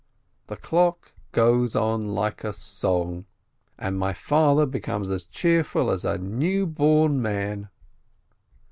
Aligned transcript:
The 0.47 0.57
clock 0.57 1.11
goes 1.31 1.75
on 1.75 2.07
like 2.07 2.43
a 2.43 2.53
song, 2.53 3.25
and 3.77 3.99
my 3.99 4.13
father 4.13 4.65
becomes 4.65 5.11
as 5.11 5.25
cheerful 5.27 5.91
as 5.91 6.03
a 6.03 6.17
newborn 6.17 7.21
man. 7.21 7.69